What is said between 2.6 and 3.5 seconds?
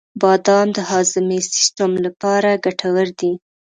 ګټور دي.